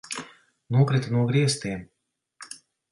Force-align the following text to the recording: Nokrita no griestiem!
Nokrita 0.77 1.11
no 1.13 1.23
griestiem! 1.33 1.87